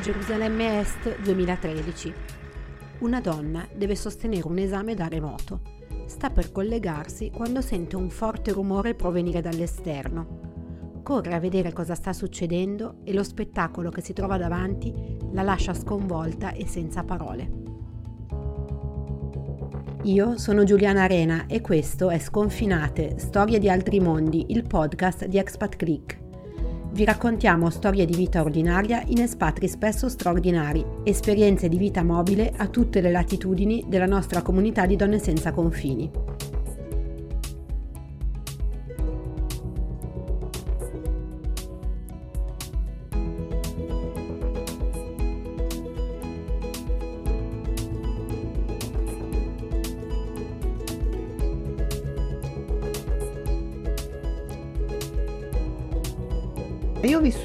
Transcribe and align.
Gerusalemme 0.00 0.80
Est 0.80 1.20
2013. 1.20 2.14
Una 3.00 3.20
donna 3.20 3.68
deve 3.74 3.94
sostenere 3.94 4.46
un 4.46 4.56
esame 4.56 4.94
da 4.94 5.08
remoto. 5.08 5.60
Sta 6.06 6.30
per 6.30 6.52
collegarsi 6.52 7.30
quando 7.30 7.60
sente 7.60 7.96
un 7.96 8.08
forte 8.08 8.50
rumore 8.52 8.94
provenire 8.94 9.42
dall'esterno. 9.42 11.02
Corre 11.02 11.34
a 11.34 11.38
vedere 11.38 11.74
cosa 11.74 11.94
sta 11.94 12.14
succedendo 12.14 13.00
e 13.04 13.12
lo 13.12 13.22
spettacolo 13.22 13.90
che 13.90 14.00
si 14.00 14.14
trova 14.14 14.38
davanti 14.38 15.18
la 15.32 15.42
lascia 15.42 15.74
sconvolta 15.74 16.52
e 16.52 16.66
senza 16.66 17.04
parole. 17.04 17.58
Io 20.04 20.38
sono 20.38 20.64
Giuliana 20.64 21.02
Arena 21.02 21.44
e 21.46 21.60
questo 21.60 22.08
è 22.08 22.18
Sconfinate, 22.18 23.18
Storie 23.18 23.58
di 23.58 23.68
altri 23.68 24.00
mondi, 24.00 24.46
il 24.48 24.66
podcast 24.66 25.26
di 25.26 25.36
Expat 25.36 25.76
Click. 25.76 26.19
Vi 26.92 27.04
raccontiamo 27.04 27.70
storie 27.70 28.04
di 28.04 28.16
vita 28.16 28.42
ordinaria 28.42 29.02
in 29.06 29.20
espatri 29.20 29.68
spesso 29.68 30.08
straordinari, 30.08 30.84
esperienze 31.04 31.68
di 31.68 31.78
vita 31.78 32.02
mobile 32.02 32.52
a 32.56 32.66
tutte 32.66 33.00
le 33.00 33.12
latitudini 33.12 33.84
della 33.86 34.06
nostra 34.06 34.42
comunità 34.42 34.86
di 34.86 34.96
donne 34.96 35.20
senza 35.20 35.52
confini. 35.52 36.29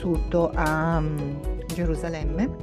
Vissuto 0.06 0.52
a 0.54 0.98
um, 0.98 1.66
Gerusalemme 1.66 2.56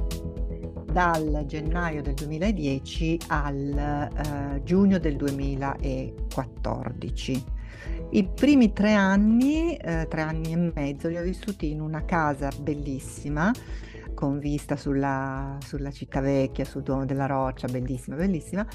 dal 0.89 1.43
gennaio 1.45 2.01
del 2.01 2.13
2010 2.13 3.19
al 3.27 4.09
uh, 4.15 4.63
giugno 4.63 4.97
del 4.97 5.17
2014. 5.17 7.43
I 8.11 8.29
primi 8.33 8.71
tre 8.71 8.93
anni, 8.93 9.75
eh, 9.75 10.07
tre 10.07 10.21
anni 10.21 10.53
e 10.53 10.71
mezzo, 10.73 11.09
li 11.09 11.17
ho 11.17 11.23
vissuti 11.23 11.71
in 11.71 11.81
una 11.81 12.05
casa 12.05 12.47
bellissima, 12.61 13.51
con 14.13 14.39
vista 14.39 14.77
sulla, 14.77 15.57
sulla 15.59 15.91
città 15.91 16.21
vecchia, 16.21 16.63
sul 16.63 16.83
Duomo 16.83 17.03
della 17.05 17.25
Roccia, 17.25 17.67
bellissima, 17.67 18.15
bellissima, 18.15 18.65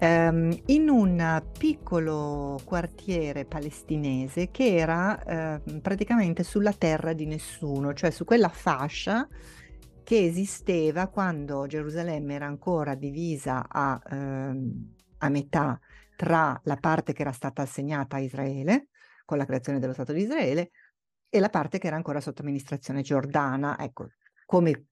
ehm, 0.00 0.62
in 0.66 0.88
un 0.88 1.42
piccolo 1.56 2.58
quartiere 2.64 3.44
palestinese 3.44 4.50
che 4.50 4.76
era 4.76 5.22
eh, 5.62 5.80
praticamente 5.80 6.42
sulla 6.42 6.72
terra 6.72 7.12
di 7.12 7.26
nessuno, 7.26 7.92
cioè 7.92 8.10
su 8.10 8.24
quella 8.24 8.48
fascia 8.48 9.28
che 10.02 10.24
esisteva 10.24 11.08
quando 11.08 11.66
Gerusalemme 11.66 12.34
era 12.34 12.46
ancora 12.46 12.94
divisa 12.94 13.66
a, 13.68 14.00
ehm, 14.10 14.94
a 15.18 15.28
metà 15.28 15.78
tra 16.16 16.58
la 16.64 16.76
parte 16.76 17.12
che 17.12 17.22
era 17.22 17.32
stata 17.32 17.62
assegnata 17.62 18.16
a 18.16 18.20
Israele, 18.20 18.88
con 19.24 19.38
la 19.38 19.44
creazione 19.44 19.78
dello 19.78 19.92
Stato 19.92 20.12
di 20.12 20.22
Israele, 20.22 20.70
e 21.28 21.38
la 21.38 21.48
parte 21.48 21.78
che 21.78 21.86
era 21.86 21.96
ancora 21.96 22.20
sotto 22.20 22.42
amministrazione 22.42 23.02
giordana. 23.02 23.78
Ecco, 23.78 24.08
come 24.44 24.86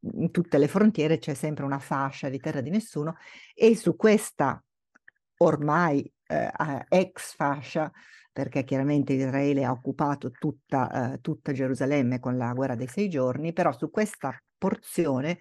in 0.00 0.30
tutte 0.30 0.58
le 0.58 0.68
frontiere 0.68 1.18
c'è 1.18 1.34
sempre 1.34 1.64
una 1.64 1.78
fascia 1.78 2.28
di 2.28 2.38
terra 2.38 2.60
di 2.60 2.70
nessuno 2.70 3.16
e 3.54 3.74
su 3.76 3.96
questa 3.96 4.62
ormai 5.38 6.10
eh, 6.26 6.50
ex 6.88 7.34
fascia, 7.34 7.90
perché 8.32 8.64
chiaramente 8.64 9.14
Israele 9.14 9.64
ha 9.64 9.72
occupato 9.72 10.30
tutta, 10.30 11.14
eh, 11.14 11.20
tutta 11.20 11.52
Gerusalemme 11.52 12.20
con 12.20 12.36
la 12.36 12.52
guerra 12.52 12.74
dei 12.74 12.86
sei 12.86 13.08
giorni, 13.08 13.52
però 13.52 13.72
su 13.72 13.90
questa 13.90 14.36
porzione 14.56 15.40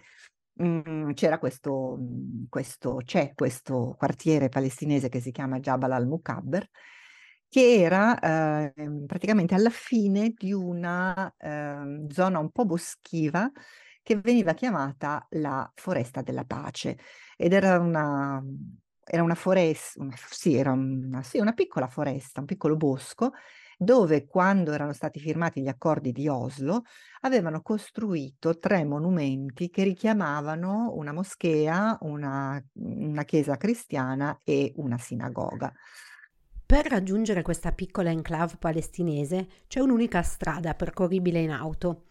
mh, 0.54 0.82
mm, 0.90 1.12
c'era 1.12 1.38
questo, 1.40 2.00
questo, 2.50 3.02
c'è 3.04 3.34
questo 3.36 3.96
quartiere 3.98 4.50
palestinese 4.50 5.10
che 5.10 5.20
si 5.20 5.32
chiama 5.32 5.60
Jabal 5.60 5.92
al-Mukabber, 5.92 6.68
che 7.50 7.82
era 7.82 8.20
eh, 8.20 8.74
praticamente 9.06 9.56
alla 9.56 9.70
fine 9.70 10.34
di 10.36 10.52
una 10.52 11.34
eh, 11.38 12.06
zona 12.10 12.40
un 12.40 12.52
po' 12.52 12.66
boschiva 12.66 13.50
che 14.08 14.16
veniva 14.16 14.54
chiamata 14.54 15.28
la 15.32 15.70
Foresta 15.76 16.22
della 16.22 16.46
Pace 16.46 16.98
ed 17.36 17.52
era 17.52 17.78
una, 17.78 18.42
era 19.04 19.22
una 19.22 19.36
foresta, 19.36 20.02
una, 20.02 20.16
sì, 20.30 20.56
era 20.56 20.72
una, 20.72 21.22
sì, 21.24 21.40
una 21.40 21.52
piccola 21.52 21.90
foresta, 21.90 22.40
un 22.40 22.46
piccolo 22.46 22.78
bosco 22.78 23.34
dove 23.78 24.26
quando 24.26 24.72
erano 24.72 24.94
stati 24.94 25.20
firmati 25.20 25.62
gli 25.62 25.68
accordi 25.68 26.14
di 26.14 26.30
Oslo 26.30 26.84
avevano 27.20 27.62
costruito 27.62 28.58
tre 28.60 28.86
monumenti 28.86 29.70
che 29.70 29.84
richiamavano 29.84 30.94
una 30.96 31.12
moschea, 31.12 31.98
una, 32.04 32.64
una 32.76 33.24
chiesa 33.26 33.58
cristiana 33.58 34.40
e 34.46 34.72
una 34.78 34.98
sinagoga. 34.98 35.70
Per 36.66 36.86
raggiungere 36.86 37.42
questa 37.42 37.74
piccola 37.74 38.10
enclave 38.10 38.56
palestinese 38.58 39.48
c'è 39.68 39.82
un'unica 39.82 40.22
strada 40.22 40.74
percorribile 40.76 41.40
in 41.42 41.52
auto. 41.52 42.07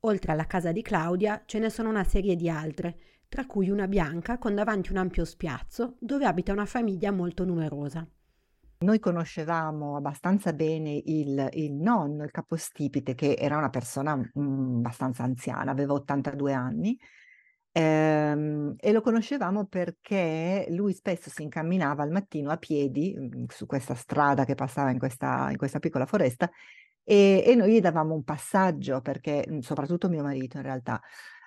Oltre 0.00 0.32
alla 0.32 0.46
casa 0.46 0.72
di 0.72 0.82
Claudia 0.82 1.42
ce 1.46 1.58
ne 1.58 1.70
sono 1.70 1.88
una 1.88 2.04
serie 2.04 2.36
di 2.36 2.48
altre, 2.48 2.98
tra 3.28 3.46
cui 3.46 3.70
una 3.70 3.88
bianca 3.88 4.38
con 4.38 4.54
davanti 4.54 4.90
un 4.90 4.98
ampio 4.98 5.24
spiazzo 5.24 5.96
dove 5.98 6.26
abita 6.26 6.52
una 6.52 6.66
famiglia 6.66 7.10
molto 7.10 7.44
numerosa. 7.44 8.06
Noi 8.78 8.98
conoscevamo 8.98 9.96
abbastanza 9.96 10.52
bene 10.52 11.00
il, 11.06 11.48
il 11.52 11.72
nonno, 11.72 12.24
il 12.24 12.30
capostipite, 12.30 13.14
che 13.14 13.34
era 13.38 13.56
una 13.56 13.70
persona 13.70 14.14
mh, 14.14 14.30
mm, 14.38 14.76
abbastanza 14.78 15.22
anziana, 15.22 15.70
aveva 15.70 15.94
82 15.94 16.52
anni, 16.52 16.98
ehm, 17.72 18.74
e 18.78 18.92
lo 18.92 19.00
conoscevamo 19.00 19.64
perché 19.66 20.66
lui 20.70 20.92
spesso 20.92 21.30
si 21.30 21.42
incamminava 21.42 22.02
al 22.02 22.10
mattino 22.10 22.50
a 22.50 22.58
piedi 22.58 23.14
mm, 23.18 23.44
su 23.48 23.64
questa 23.64 23.94
strada 23.94 24.44
che 24.44 24.54
passava 24.54 24.90
in 24.90 24.98
questa, 24.98 25.50
in 25.50 25.56
questa 25.56 25.78
piccola 25.78 26.04
foresta 26.04 26.50
e, 27.08 27.44
e 27.46 27.54
noi 27.54 27.72
gli 27.74 27.80
davamo 27.80 28.14
un 28.14 28.24
passaggio 28.24 29.00
perché, 29.00 29.44
mhmm, 29.48 29.60
soprattutto 29.60 30.08
mio 30.08 30.24
marito 30.24 30.56
in 30.56 30.64
realtà, 30.64 31.00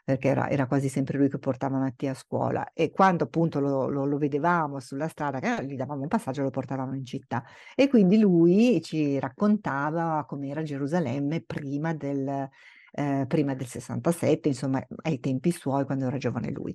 perché 0.06 0.30
era, 0.30 0.50
era, 0.50 0.66
quasi 0.68 0.88
sempre 0.88 1.18
lui 1.18 1.30
che 1.30 1.38
portava 1.38 1.78
Mattia 1.78 2.12
a 2.12 2.14
scuola 2.14 2.72
e 2.74 2.92
quando 2.92 3.26
appunto 3.26 3.60
lo, 3.60 3.88
lo, 3.90 4.06
lo 4.06 4.18
vedevamo 4.18 4.80
sulla 4.80 5.10
strada, 5.10 5.62
gli 5.62 5.76
davamo 5.76 6.02
un 6.04 6.08
passaggio 6.08 6.44
lo 6.44 6.50
portavamo 6.50 6.96
in 6.96 7.06
città 7.06 7.44
e 7.76 7.90
quindi 7.90 8.18
lui 8.18 8.82
ci 8.82 9.20
raccontava 9.20 10.24
com'era 10.26 10.64
Gerusalemme 10.64 11.42
prima 11.42 11.94
del, 11.94 12.50
eh, 12.94 13.26
prima 13.28 13.54
del 13.54 13.68
67, 13.68 14.48
insomma 14.48 14.82
ai 15.04 15.20
tempi 15.20 15.52
suoi 15.52 15.84
quando 15.86 16.08
era 16.08 16.18
giovane 16.18 16.52
lui. 16.52 16.74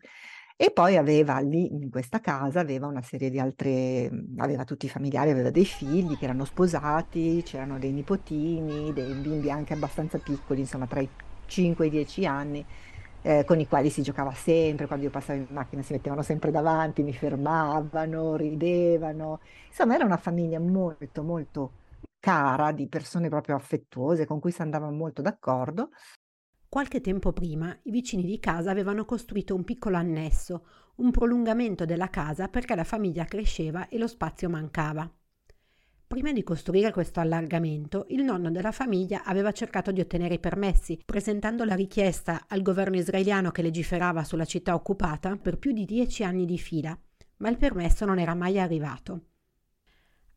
E 0.60 0.70
poi 0.70 0.97
aveva 0.97 1.41
lì, 1.41 1.72
in 1.75 1.91
questa 1.91 2.20
casa, 2.20 2.60
aveva 2.60 2.87
una 2.87 3.03
serie 3.03 3.28
di 3.28 3.41
altre, 3.41 4.09
mhmm, 4.09 4.38
aveva 4.38 4.62
tutti 4.65 4.87
i 4.87 4.88
familiari, 4.88 5.31
aveva 5.31 5.50
dei 5.50 5.65
figli 5.65 6.16
che 6.16 6.25
erano 6.26 6.44
sposati, 6.44 7.42
c'erano 7.44 7.78
dei 7.81 7.92
nipotini, 7.92 8.93
dei 8.93 9.14
bimbi 9.16 9.50
anche 9.50 9.72
abbastanza 9.75 10.19
piccoli, 10.20 10.60
insomma 10.60 10.87
tra 10.87 11.00
i 11.00 11.10
5 11.47 11.84
e 11.87 11.88
i 11.88 11.91
10 11.91 12.25
anni, 12.25 12.64
eh, 13.22 13.43
con 13.44 13.59
i 13.59 13.66
quali 13.66 13.91
si 13.91 14.03
giocava 14.03 14.32
sempre, 14.32 14.87
quando 14.87 15.04
io 15.06 15.10
passavo 15.10 15.41
in 15.41 15.47
macchina 15.50 15.82
si 15.82 15.93
mettevano 15.93 16.22
sempre 16.22 16.53
davanti, 16.53 17.03
mi 17.03 17.12
fermavano, 17.14 18.37
ridevano. 18.37 19.41
Insomma, 19.69 19.94
era 19.97 20.04
una 20.04 20.16
famiglia 20.19 20.60
molto, 20.60 21.25
molto 21.25 21.72
cara, 22.20 22.70
di 22.70 22.87
persone 22.88 23.28
proprio 23.28 23.56
affettuose, 23.56 24.25
con 24.25 24.38
cui 24.38 24.53
si 24.53 24.62
andava 24.62 24.88
molto 24.91 25.20
d'accordo. 25.20 25.91
Qualche 26.74 27.00
tempo 27.00 27.32
prima 27.32 27.72
i 27.84 27.92
vicini 27.92 28.24
di 28.24 28.40
casa 28.40 28.72
avevano 28.72 29.04
costruito 29.04 29.54
un 29.54 29.62
piccolo 29.62 29.96
annesso, 29.96 30.66
un 30.96 31.12
prolungamento 31.12 31.84
della 31.84 32.10
casa 32.10 32.48
perché 32.48 32.74
la 32.74 32.82
famiglia 32.82 33.26
cresceva 33.26 33.86
e 33.86 33.96
lo 33.96 34.08
spazio 34.08 34.48
mancava. 34.50 35.08
Prima 36.04 36.32
di 36.32 36.42
costruire 36.42 36.90
questo 36.90 37.20
allargamento, 37.20 38.06
il 38.08 38.25
nonno 38.25 38.50
della 38.50 38.72
famiglia 38.72 39.22
aveva 39.22 39.52
cercato 39.52 39.93
di 39.93 40.00
ottenere 40.00 40.34
i 40.34 40.40
permessi, 40.40 41.00
presentando 41.04 41.62
la 41.62 41.76
richiesta 41.76 42.46
al 42.49 42.62
governo 42.62 42.96
israeliano 42.96 43.52
che 43.52 43.62
legiferava 43.62 44.25
sulla 44.25 44.44
città 44.44 44.75
occupata 44.75 45.37
per 45.37 45.58
più 45.58 45.70
di 45.70 45.84
dieci 45.84 46.25
anni 46.25 46.44
di 46.44 46.58
fila, 46.58 46.99
ma 47.37 47.50
il 47.50 47.56
permesso 47.56 48.04
non 48.04 48.19
era 48.19 48.34
mai 48.34 48.58
arrivato. 48.58 49.26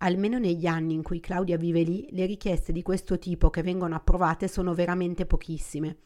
Almeno 0.02 0.38
negli 0.38 0.68
anni 0.68 0.94
in 0.94 1.02
cui 1.02 1.20
Claudia 1.20 1.58
vive 1.58 1.82
lì, 1.82 2.08
le 2.12 2.28
richieste 2.28 2.72
di 2.72 2.84
questo 2.84 3.18
tipo 3.18 3.50
che 3.50 3.64
vengono 3.64 3.96
approvate 3.96 4.48
sono 4.48 4.76
veramente 4.76 5.26
pochissime 5.26 5.98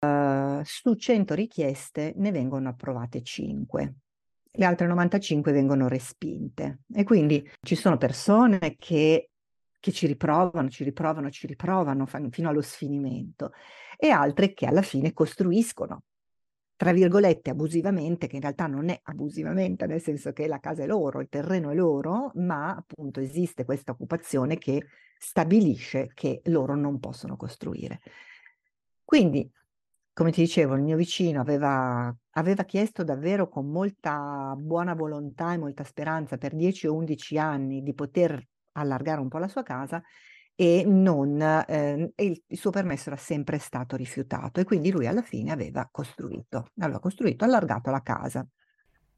su 0.00 0.94
100 0.94 1.34
richieste 1.34 2.12
ne 2.16 2.30
vengono 2.30 2.68
approvate 2.68 3.22
5. 3.22 3.94
Le 4.50 4.64
altre 4.64 4.86
95 4.86 5.52
vengono 5.52 5.88
respinte. 5.88 6.80
E 6.92 7.04
quindi 7.04 7.48
ci 7.62 7.74
sono 7.74 7.96
persone 7.96 8.76
che, 8.78 9.30
che 9.78 9.92
ci 9.92 10.06
riprovano, 10.06 10.68
ci 10.68 10.84
riprovano, 10.84 11.30
ci 11.30 11.46
riprovano 11.46 12.06
fino 12.06 12.48
allo 12.48 12.62
sfinimento 12.62 13.52
e 13.96 14.10
altre 14.10 14.54
che 14.54 14.66
alla 14.66 14.82
fine 14.82 15.12
costruiscono 15.12 16.02
tra 16.78 16.92
virgolette 16.92 17.50
abusivamente, 17.50 18.28
che 18.28 18.36
in 18.36 18.42
realtà 18.42 18.68
non 18.68 18.88
è 18.88 19.00
abusivamente, 19.02 19.84
nel 19.86 20.00
senso 20.00 20.32
che 20.32 20.46
la 20.46 20.60
casa 20.60 20.84
è 20.84 20.86
loro, 20.86 21.20
il 21.20 21.28
terreno 21.28 21.70
è 21.70 21.74
loro, 21.74 22.30
ma 22.36 22.70
appunto 22.72 23.18
esiste 23.18 23.64
questa 23.64 23.90
occupazione 23.90 24.58
che 24.58 24.86
stabilisce 25.18 26.12
che 26.14 26.40
loro 26.44 26.76
non 26.76 27.00
possono 27.00 27.36
costruire. 27.36 28.00
Quindi 29.04 29.50
come 30.18 30.32
ti 30.32 30.40
dicevo, 30.40 30.74
il 30.74 30.82
mio 30.82 30.96
vicino 30.96 31.40
aveva, 31.40 32.12
aveva 32.30 32.64
chiesto 32.64 33.04
davvero 33.04 33.48
con 33.48 33.70
molta 33.70 34.52
buona 34.58 34.92
volontà 34.94 35.52
e 35.52 35.58
molta 35.58 35.84
speranza 35.84 36.36
per 36.38 36.56
10 36.56 36.88
o 36.88 36.94
11 36.94 37.38
anni 37.38 37.82
di 37.84 37.94
poter 37.94 38.44
allargare 38.72 39.20
un 39.20 39.28
po' 39.28 39.38
la 39.38 39.46
sua 39.46 39.62
casa 39.62 40.02
e 40.56 40.82
non, 40.84 41.40
eh, 41.40 42.12
il, 42.16 42.42
il, 42.48 42.58
suo 42.58 42.70
permesso 42.72 43.10
era 43.10 43.16
sempre 43.16 43.58
stato 43.58 43.94
rifiutato 43.94 44.58
e 44.58 44.64
quindi 44.64 44.90
lui 44.90 45.06
alla 45.06 45.22
fine 45.22 45.52
aveva 45.52 45.88
costruito, 45.88 46.66
aveva 46.80 46.98
costruito, 46.98 47.44
allargato 47.44 47.92
la 47.92 48.02
casa. 48.02 48.44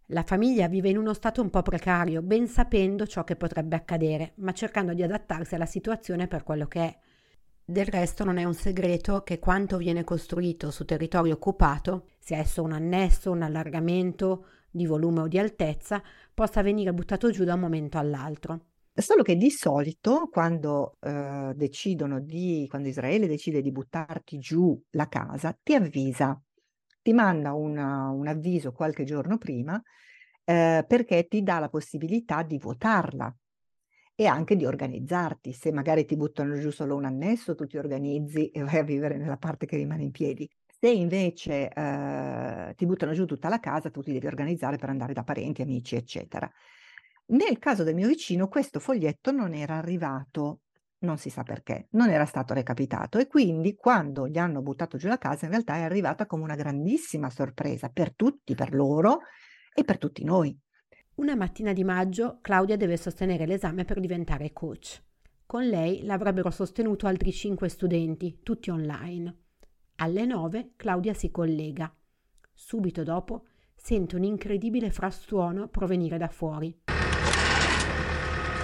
La 0.09 0.23
famiglia 0.23 0.69
vive 0.69 0.91
in 0.91 0.99
uno 0.99 1.15
stato 1.15 1.41
un 1.41 1.49
po' 1.49 1.63
precario, 1.63 2.21
ben 2.21 2.47
sapendo 2.47 3.07
ciò 3.07 3.25
che 3.25 3.37
potrebbe 3.37 3.75
accadere, 3.75 4.35
ma 4.37 4.53
cercando 4.53 4.93
di 4.93 5.03
adattarsi 5.03 5.55
alla 5.55 5.65
situazione 5.65 6.27
per 6.27 6.43
quello 6.43 6.67
che 6.67 6.81
è. 6.81 6.99
Del 7.71 7.87
resto 7.87 8.25
non 8.25 8.37
è 8.37 8.43
un 8.43 8.55
segreto 8.55 9.23
che 9.23 9.39
quanto 9.39 9.77
viene 9.77 10.03
costruito 10.03 10.73
su 10.73 10.85
territorio 10.85 11.35
occupato, 11.35 12.09
sia 12.19 12.39
esso 12.39 12.65
un 12.65 12.73
annesso, 12.73 13.31
un 13.31 13.43
allargamento 13.43 14.47
di 14.69 14.87
volume 14.87 15.21
o 15.21 15.29
di 15.29 15.39
altezza, 15.39 16.03
possa 16.35 16.65
venire 16.65 16.93
buttato 16.93 17.31
giù 17.31 17.45
da 17.45 17.55
un 17.55 17.61
momento 17.61 17.97
all'altro. 17.97 18.71
Solo 18.93 19.23
che 19.23 19.37
di 19.37 19.51
solito 19.51 20.29
quando 20.33 20.97
eh, 21.01 21.53
di, 21.55 22.67
quando 22.69 22.89
Israele 22.89 23.29
decide 23.29 23.63
di 23.63 23.71
buttarti 23.71 24.41
giù 24.41 24.77
la 24.91 25.07
casa, 25.07 25.57
ti 25.63 25.77
avvisa, 25.77 26.43
ti 27.01 27.13
manda 27.13 27.53
una, 27.53 28.09
un 28.09 28.27
avviso 28.27 28.73
qualche 28.73 29.05
giorno 29.05 29.39
prima 29.39 29.81
eh, 30.43 30.85
perché 30.89 31.29
ti 31.29 31.45
dà 31.45 31.61
la 31.61 31.69
possibilità 31.69 32.43
di 32.43 32.59
votarla 32.59 33.33
e 34.21 34.27
anche 34.27 34.55
di 34.55 34.67
organizzarti. 34.67 35.55
Se 35.55 35.73
magari 35.73 36.05
ti 36.05 36.15
buttano 36.15 36.59
giù 36.59 36.71
solo 36.71 36.95
un 36.95 37.07
annesso, 37.07 37.55
tu 37.55 37.65
ti 37.65 37.79
organizzi 37.79 38.51
e 38.51 38.63
vai 38.63 38.77
a 38.77 38.83
vivere 38.83 39.17
nella 39.17 39.39
parte 39.39 39.65
che 39.65 39.79
rimane 39.79 40.03
in 40.03 40.11
piedi. 40.11 40.47
Se 40.67 40.91
invece 40.91 41.71
eh, 41.71 42.75
ti 42.77 42.85
buttano 42.85 43.15
giù 43.15 43.25
tutta 43.25 43.49
la 43.49 43.59
casa, 43.61 43.89
tu 43.89 44.03
ti 44.03 44.13
devi 44.13 44.27
organizzare 44.27 44.77
per 44.77 44.91
andare 44.91 45.15
da 45.15 45.23
parenti, 45.23 45.63
amici, 45.63 45.97
eccetera. 45.97 46.47
Nel 47.29 47.59
caso 47.59 47.83
del 47.83 47.95
mio 47.95 48.09
vicino, 48.09 48.49
questo 48.49 48.79
foglietto 48.79 49.33
non 49.33 49.55
era 49.55 49.77
arrivato, 49.77 50.65
non 50.99 51.17
si 51.17 51.31
sa 51.31 51.43
perché, 51.43 51.87
non 51.93 52.11
era 52.11 52.27
stato 52.27 52.53
recapitato 52.53 53.17
e 53.17 53.27
quindi 53.27 53.75
quando 53.75 54.29
gli 54.29 54.37
hanno 54.37 54.61
buttato 54.61 54.99
giù 54.99 55.09
la 55.09 55.17
casa, 55.17 55.47
in 55.47 55.53
realtà 55.53 55.77
è 55.77 55.81
arrivata 55.81 56.27
come 56.27 56.43
una 56.43 56.57
grandissima 56.57 57.31
sorpresa 57.31 57.89
per 57.89 58.15
tutti, 58.15 58.55
per 58.55 58.75
loro 58.75 59.21
e 59.73 59.83
per 59.83 59.97
tutti 59.97 60.25
noi. 60.25 60.55
Una 61.21 61.37
mattina 61.37 61.75
di 61.75 61.85
maggio 61.85 62.39
Claudia 62.41 62.79
deve 62.79 62.97
sostenere 62.97 63.45
l'esame 63.45 63.85
per 63.85 64.01
diventare 64.01 64.55
coach. 64.55 65.03
Con 65.45 65.69
lei 65.69 66.03
l'avrebbero 66.05 66.51
sostenuto 66.51 67.07
altri 67.07 67.31
cinque 67.31 67.69
studenti, 67.69 68.41
tutti 68.43 68.71
online. 68.71 69.37
Alle 69.97 70.25
9 70.25 70.73
Claudia 70.77 71.13
si 71.13 71.31
collega. 71.31 71.95
Subito 72.55 73.03
dopo 73.03 73.49
sente 73.75 74.17
un 74.17 74.25
incredibile 74.25 74.91
frastuono 74.91 75.69
provenire 75.69 76.17
da 76.17 76.29
fuori. 76.29 76.75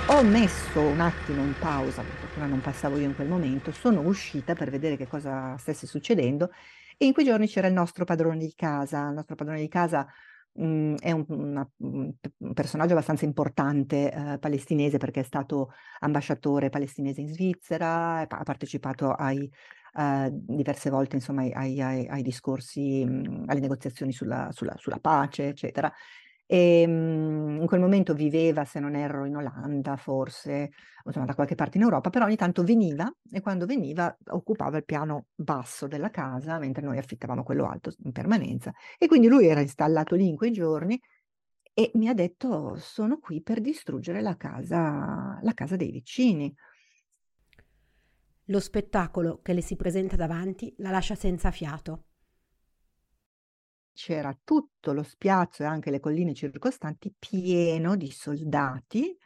Ho 0.08 0.22
messo 0.22 0.80
un 0.80 1.00
attimo 1.00 1.42
in 1.42 1.52
pausa, 1.60 2.00
per 2.00 2.14
fortuna 2.14 2.46
non 2.46 2.62
passavo 2.62 2.96
io 2.96 3.04
in 3.04 3.14
quel 3.14 3.28
momento, 3.28 3.70
sono 3.70 4.00
uscita 4.00 4.54
per 4.54 4.70
vedere 4.70 4.96
che 4.96 5.06
cosa 5.06 5.58
stesse 5.58 5.86
succedendo 5.86 6.50
e 6.96 7.04
in 7.04 7.12
quei 7.12 7.26
giorni 7.26 7.48
c'era 7.48 7.66
il 7.66 7.74
nostro 7.74 8.06
padrone 8.06 8.38
di 8.38 8.54
casa. 8.56 9.08
Il 9.08 9.14
nostro 9.14 9.34
padrone 9.34 9.60
di 9.60 9.68
casa 9.68 10.06
Mhmm, 10.58 10.96
è 10.98 11.10
un, 11.12 11.24
una, 11.28 11.68
un, 11.78 12.12
personaggio 12.54 12.92
abbastanza 12.92 13.24
importante 13.24 14.10
eh, 14.10 14.38
palestinese 14.38 14.96
perché 14.98 15.20
è 15.20 15.22
stato 15.22 15.72
ambasciatore 16.00 16.70
palestinese 16.70 17.20
in 17.20 17.28
Svizzera, 17.28 18.20
ha 18.20 18.42
partecipato 18.42 19.12
ai, 19.12 19.50
eh, 19.98 20.28
diverse 20.32 20.90
volte 20.90 21.16
insomma, 21.16 21.42
ai, 21.42 21.80
ai, 21.80 22.06
ai 22.08 22.22
discorsi, 22.22 23.04
mh, 23.04 23.10
mhmm, 23.10 23.44
alle 23.48 23.60
negoziazioni 23.60 24.12
sulla, 24.12 24.48
sulla, 24.52 24.74
sulla 24.76 24.98
pace, 24.98 25.48
eccetera. 25.48 25.92
E, 26.46 26.82
ehm, 26.82 27.58
in 27.60 27.66
quel 27.66 27.81
momento 27.81 28.14
viveva, 28.14 28.64
se 28.64 28.78
non 28.81 28.94
erro, 28.94 29.25
in 29.25 29.37
Olanda 29.37 29.96
forse, 29.96 30.70
insomma 31.04 31.26
da 31.26 31.34
qualche 31.34 31.54
parte 31.56 31.76
in 31.76 31.82
Europa, 31.84 32.10
però 32.10 32.25
ogni 32.26 32.37
tanto 32.37 32.62
veniva 32.62 33.12
e 33.31 33.40
quando 33.40 33.66
veniva 33.66 34.16
occupava 34.28 34.76
il 34.78 34.84
piano 34.84 35.26
basso 35.34 35.87
della 35.88 36.10
casa, 36.10 36.58
mentre 36.58 36.84
noi 36.84 36.98
affittavamo 36.98 37.43
quello 37.43 37.66
alto 37.66 37.93
in 38.04 38.12
permanenza. 38.12 38.72
E 38.98 39.06
quindi 39.08 39.28
lui 39.28 39.46
era 39.46 39.60
installato 39.60 40.14
lì 40.14 40.28
in 40.28 40.37
quei 40.37 40.52
giorni 40.52 41.00
e 41.75 41.90
mi 41.94 42.08
ha 42.08 42.14
detto 42.14 42.76
sono 42.76 43.19
qui 43.19 43.42
per 43.42 43.60
distruggere 43.60 44.22
la 44.22 44.37
casa, 44.37 45.38
la 45.42 45.52
casa 45.52 45.76
dei 45.76 45.90
vicini. 45.90 46.54
Lo 48.46 48.60
spettacolo 48.60 49.40
che 49.42 49.52
le 49.52 49.60
si 49.60 49.76
presenta 49.76 50.14
davanti 50.14 50.72
la 50.78 50.90
lascia 50.90 51.16
senza 51.16 51.50
fiato 51.50 52.05
c'era 53.96 54.37
tutto 54.44 54.93
lo 54.93 55.02
spiazzo 55.02 55.62
e 55.62 55.66
anche 55.66 55.90
le 55.90 55.98
colline 56.00 56.34
circostanti 56.34 57.12
pieno 57.19 57.96
di 57.96 58.10
soldati 58.10 59.16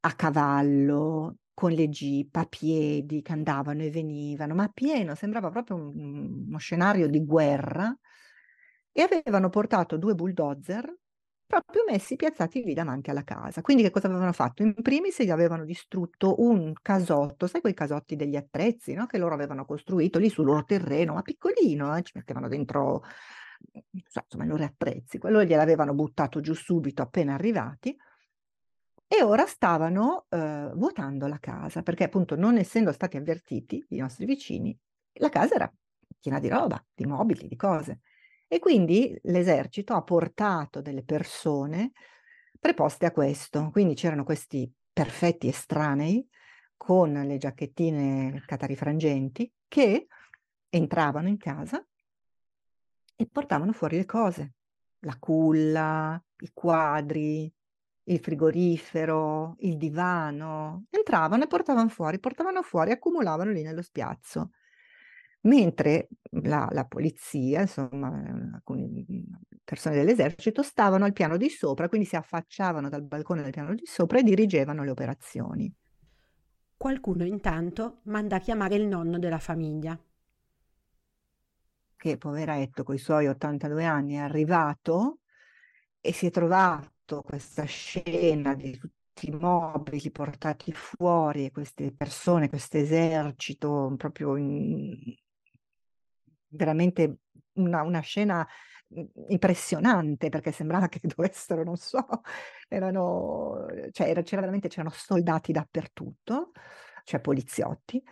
a 0.00 0.12
cavallo, 0.14 1.36
con 1.52 1.72
le 1.72 1.88
jeep, 1.90 2.34
a 2.36 2.46
piedi, 2.46 3.20
che 3.20 3.32
andavano 3.32 3.82
e 3.82 3.90
venivano, 3.90 4.54
ma 4.54 4.68
pieno, 4.68 5.14
sembrava 5.14 5.50
proprio 5.50 5.76
un, 5.76 6.46
uno 6.48 6.58
scenario 6.58 7.06
di 7.06 7.22
guerra. 7.24 7.94
E 8.92 9.02
avevano 9.02 9.50
portato 9.50 9.96
due 9.98 10.14
bulldozer 10.14 10.92
proprio 11.50 11.82
messi 11.86 12.14
piazzati 12.14 12.62
lì 12.62 12.74
davanti 12.74 13.10
alla 13.10 13.24
casa. 13.24 13.60
Quindi 13.60 13.82
che 13.82 13.90
cosa 13.90 14.06
avevano 14.06 14.32
fatto? 14.32 14.62
In 14.62 14.72
primis 14.80 15.20
gli 15.20 15.30
avevano 15.30 15.64
distrutto 15.64 16.40
un 16.42 16.72
casotto, 16.80 17.48
sai 17.48 17.60
quei 17.60 17.74
casotti 17.74 18.14
degli 18.14 18.36
attrezzi, 18.36 18.94
no? 18.94 19.06
Che 19.06 19.18
loro 19.18 19.34
avevano 19.34 19.64
costruito 19.64 20.20
lì 20.20 20.28
sul 20.28 20.44
loro 20.44 20.64
terreno, 20.64 21.14
ma 21.14 21.22
piccolino, 21.22 21.96
eh? 21.96 22.02
ci 22.02 22.12
mettevano 22.14 22.46
dentro 22.46 23.02
insomma, 23.90 24.44
i 24.44 24.46
loro 24.46 24.64
attrezzi, 24.64 25.18
quello 25.18 25.44
gliel'avevano 25.44 25.94
buttato 25.94 26.40
giù 26.40 26.54
subito 26.54 27.02
appena 27.02 27.34
arrivati 27.34 27.96
e 29.12 29.22
ora 29.22 29.44
stavano 29.46 30.26
eh, 30.28 30.70
vuotando 30.74 31.26
la 31.26 31.38
casa, 31.40 31.82
perché 31.82 32.04
appunto 32.04 32.36
non 32.36 32.56
essendo 32.56 32.92
stati 32.92 33.16
avvertiti 33.16 33.84
i 33.88 33.96
nostri 33.96 34.24
vicini, 34.24 34.76
la 35.14 35.28
casa 35.28 35.56
era 35.56 35.72
piena 36.20 36.38
di 36.38 36.48
roba, 36.48 36.84
di 36.94 37.06
mobili, 37.06 37.48
di 37.48 37.56
cose. 37.56 38.00
E 38.46 38.58
quindi 38.60 39.18
l'esercito 39.24 39.94
ha 39.94 40.02
portato 40.02 40.80
delle 40.80 41.02
persone 41.02 41.92
preposte 42.58 43.06
a 43.06 43.10
questo. 43.10 43.70
Quindi 43.70 43.94
c'erano 43.94 44.22
questi 44.22 44.72
perfetti 44.92 45.48
estranei 45.48 46.24
con 46.76 47.12
le 47.12 47.36
giacchettine 47.36 48.42
catarifrangenti 48.46 49.52
che 49.66 50.06
entravano 50.68 51.28
in 51.28 51.36
casa 51.36 51.84
e 53.20 53.28
portavano 53.30 53.72
fuori 53.72 53.98
le 53.98 54.06
cose, 54.06 54.54
la 55.00 55.14
culla, 55.18 56.22
i 56.38 56.50
quadri, 56.54 57.52
il 58.04 58.18
frigorifero, 58.18 59.56
il 59.58 59.76
divano, 59.76 60.86
entravano 60.88 61.44
e 61.44 61.46
portavano 61.46 61.90
fuori, 61.90 62.18
portavano 62.18 62.62
fuori, 62.62 62.92
accumulavano 62.92 63.50
lì 63.50 63.62
nello 63.62 63.82
spiazzo. 63.82 64.52
Mentre 65.42 66.08
la, 66.42 66.66
la 66.72 66.86
polizia, 66.86 67.60
insomma, 67.60 68.08
alcune 68.54 69.04
persone 69.64 69.96
dell'esercito 69.96 70.62
stavano 70.62 71.04
al 71.04 71.12
piano 71.12 71.36
di 71.36 71.50
sopra, 71.50 71.90
quindi 71.90 72.06
si 72.06 72.16
affacciavano 72.16 72.88
dal 72.88 73.02
balcone 73.02 73.42
del 73.42 73.52
piano 73.52 73.74
di 73.74 73.84
sopra 73.84 74.18
e 74.18 74.22
dirigevano 74.22 74.82
le 74.82 74.90
operazioni. 74.90 75.74
Qualcuno 76.74 77.24
intanto 77.24 78.00
manda 78.04 78.36
a 78.36 78.40
chiamare 78.40 78.76
il 78.76 78.86
nonno 78.86 79.18
della 79.18 79.38
famiglia 79.38 79.98
che 82.00 82.16
poveretto 82.16 82.82
con 82.82 82.94
i 82.94 82.98
suoi 82.98 83.26
82 83.26 83.84
anni 83.84 84.14
è 84.14 84.20
arrivato 84.20 85.18
e 86.00 86.14
si 86.14 86.24
è 86.26 86.30
trovato 86.30 87.20
questa 87.20 87.64
scena 87.64 88.54
di 88.54 88.78
tutti 88.78 89.28
i 89.28 89.32
mobili 89.32 90.10
portati 90.10 90.72
fuori 90.72 91.44
e 91.44 91.50
queste 91.50 91.92
persone, 91.92 92.48
questo 92.48 92.78
esercito, 92.78 93.92
proprio 93.98 94.36
in, 94.36 94.96
veramente 96.48 97.18
una, 97.56 97.82
una 97.82 98.00
scena 98.00 98.48
impressionante 99.28 100.30
perché 100.30 100.52
sembrava 100.52 100.88
che 100.88 101.00
dovessero, 101.02 101.64
non 101.64 101.76
so, 101.76 102.06
erano, 102.66 103.66
cioè 103.92 104.08
era, 104.08 104.22
c'era 104.22 104.40
veramente, 104.40 104.68
c'erano 104.68 104.88
soldati 104.88 105.52
dappertutto, 105.52 106.52
cioè 107.04 107.20
poliziotti, 107.20 108.02